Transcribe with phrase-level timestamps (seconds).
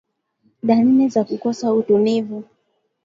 [0.63, 2.43] Dalili za kukosa utulivu